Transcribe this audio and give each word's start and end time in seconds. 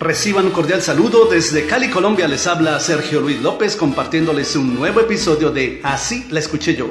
Reciban 0.00 0.46
un 0.46 0.52
cordial 0.52 0.80
saludo 0.80 1.26
desde 1.26 1.66
Cali, 1.66 1.90
Colombia. 1.90 2.26
Les 2.26 2.46
habla 2.46 2.80
Sergio 2.80 3.20
Luis 3.20 3.38
López 3.42 3.76
compartiéndoles 3.76 4.56
un 4.56 4.74
nuevo 4.74 4.98
episodio 5.00 5.50
de 5.50 5.78
Así 5.82 6.26
la 6.30 6.40
escuché 6.40 6.74
yo. 6.74 6.90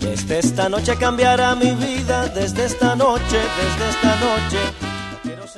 Desde 0.00 0.38
esta 0.38 0.68
noche 0.68 0.94
cambiará 0.96 1.56
mi 1.56 1.72
vida, 1.72 2.28
desde 2.28 2.66
esta 2.66 2.94
noche, 2.94 3.38
desde 3.38 3.90
esta 3.90 4.16
noche. 4.20 4.58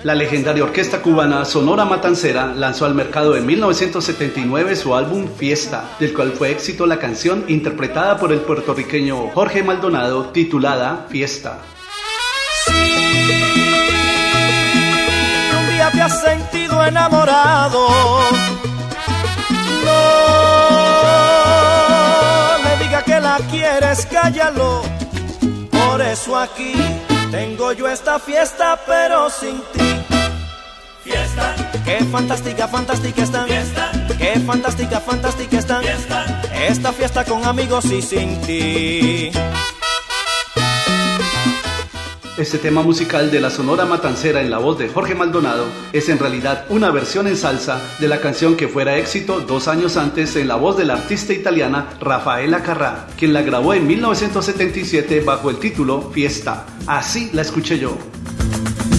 La 0.04 0.14
legendaria 0.14 0.64
orquesta 0.64 1.02
cubana 1.02 1.44
Sonora 1.44 1.84
Matancera 1.84 2.46
lanzó 2.46 2.86
al 2.86 2.94
mercado 2.94 3.36
en 3.36 3.44
1979 3.44 4.74
su 4.74 4.94
álbum 4.94 5.28
Fiesta, 5.36 5.96
del 6.00 6.14
cual 6.14 6.32
fue 6.32 6.50
éxito 6.50 6.86
la 6.86 6.98
canción 6.98 7.44
interpretada 7.48 8.16
por 8.16 8.32
el 8.32 8.40
puertorriqueño 8.40 9.28
Jorge 9.34 9.62
Maldonado 9.62 10.30
titulada 10.30 11.06
Fiesta. 11.10 11.58
Enamorado, 16.84 17.88
no 19.84 19.92
me 22.64 22.84
diga 22.84 23.02
que 23.02 23.20
la 23.20 23.38
quieres, 23.50 24.06
cállalo. 24.06 24.82
Por 25.70 26.00
eso 26.00 26.38
aquí 26.38 26.74
tengo 27.30 27.72
yo 27.72 27.88
esta 27.88 28.18
fiesta, 28.18 28.78
pero 28.86 29.30
sin 29.30 29.60
ti. 29.72 30.04
Fiesta, 31.04 31.54
Qué 31.84 32.04
fantástica, 32.04 32.68
fantástica 32.68 33.22
están. 33.22 33.48
Fiesta. 33.48 33.90
Qué 34.18 34.40
fantástica, 34.40 35.00
fantástica 35.00 35.58
están. 35.58 35.82
Fiesta. 35.82 36.42
Esta 36.54 36.92
fiesta 36.92 37.24
con 37.24 37.44
amigos 37.44 37.86
y 37.86 38.00
sin 38.00 38.40
ti. 38.42 39.32
Este 42.38 42.56
tema 42.56 42.82
musical 42.82 43.30
de 43.30 43.40
la 43.40 43.50
Sonora 43.50 43.84
Matancera 43.84 44.40
en 44.40 44.50
la 44.50 44.56
voz 44.56 44.78
de 44.78 44.88
Jorge 44.88 45.14
Maldonado 45.14 45.66
es 45.92 46.08
en 46.08 46.18
realidad 46.18 46.64
una 46.70 46.90
versión 46.90 47.26
en 47.26 47.36
salsa 47.36 47.78
de 48.00 48.08
la 48.08 48.22
canción 48.22 48.56
que 48.56 48.68
fuera 48.68 48.96
éxito 48.96 49.40
dos 49.40 49.68
años 49.68 49.98
antes 49.98 50.34
en 50.36 50.48
la 50.48 50.56
voz 50.56 50.78
de 50.78 50.86
la 50.86 50.94
artista 50.94 51.34
italiana 51.34 51.90
Rafaela 52.00 52.64
Carrà, 52.64 53.04
quien 53.18 53.34
la 53.34 53.42
grabó 53.42 53.74
en 53.74 53.86
1977 53.86 55.20
bajo 55.20 55.50
el 55.50 55.58
título 55.58 56.10
Fiesta. 56.10 56.64
Así 56.86 57.28
la 57.34 57.42
escuché 57.42 57.78
yo. 57.78 57.98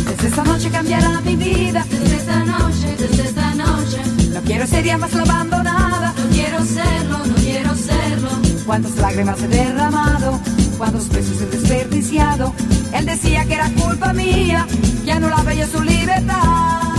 Desde 0.07 0.27
esta 0.27 0.43
noche 0.43 0.69
cambiará 0.69 1.19
mi 1.21 1.35
vida. 1.35 1.83
Desde 1.89 2.15
esta 2.15 2.43
noche, 2.45 2.95
desde 2.99 3.23
esta 3.23 3.55
noche, 3.55 3.97
No 4.31 4.41
quiero 4.41 4.65
más 4.99 5.11
no 5.11 6.29
quiero 6.31 6.63
serlo, 6.65 7.17
no 7.17 7.35
quiero 7.35 7.75
serlo. 7.75 8.29
Cuántas 8.65 8.95
lágrimas 8.97 9.41
he 9.41 9.47
derramado, 9.47 10.39
cuántos 10.77 11.09
besos 11.09 11.41
he 11.41 11.45
desperdiciado. 11.45 12.53
Él 12.93 13.05
decía 13.05 13.45
que 13.45 13.55
era 13.55 13.69
culpa 13.71 14.13
mía, 14.13 14.67
ya 15.05 15.19
no 15.19 15.29
la 15.29 15.41
veía 15.43 15.67
su 15.67 15.81
libertad. 15.81 16.93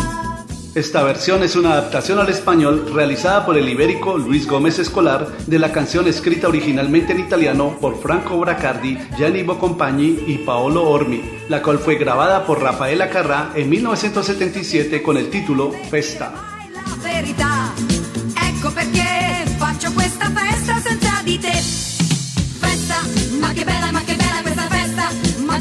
Esta 0.75 1.05
versión 1.05 1.44
es 1.44 1.55
una 1.55 1.75
adaptación 1.75 2.19
al 2.19 2.28
español 2.28 2.91
realizada 2.92 3.47
por 3.47 3.56
el 3.56 3.69
ibérico 3.69 4.19
Luis 4.19 4.48
Gómez 4.48 4.80
Escolar 4.80 5.28
de 5.47 5.61
la 5.61 5.70
canción 5.70 6.08
escrita 6.08 6.48
originalmente 6.48 7.12
en 7.12 7.20
italiano 7.20 7.78
por 7.80 8.02
Franco 8.02 8.36
Bracardi, 8.39 8.98
Gianni 9.17 9.45
Bocompagni 9.45 10.25
y 10.27 10.39
Paolo 10.39 10.83
Ormi, 10.91 11.22
la 11.48 11.62
cual 11.62 11.78
fue 11.78 11.95
grabada 11.95 12.45
por 12.45 12.61
Rafaela 12.61 13.08
Carrà 13.08 13.50
en 13.55 13.70
1977 13.70 15.00
con 15.00 15.17
el 15.17 15.30
título 15.30 15.70
Festa. 15.91 16.33
La 16.75 16.97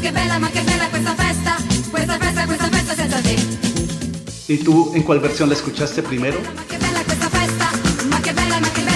che 0.04 0.12
bella, 0.12 0.38
ma 0.38 0.50
che 0.50 0.60
bella 0.60 0.86
questa 0.90 1.14
festa, 1.14 1.56
questa 1.90 2.18
festa, 2.18 2.44
questa 2.44 2.68
festa 2.68 2.94
senza 2.94 3.22
te. 3.22 3.36
¿Y 4.48 4.58
tú 4.58 4.92
en 4.94 5.02
cuál 5.02 5.18
versión 5.20 5.48
la 5.48 5.54
escuchaste 5.54 6.02
primero? 6.02 6.38
Ma 6.54 6.62
che 6.68 6.76
bella 6.76 7.02
questa 7.04 7.28
festa, 7.30 7.70
ma 8.10 8.20
che 8.20 8.32
bella, 8.34 8.60
ma 8.60 8.68
che 8.68 8.82
bella 8.82 8.93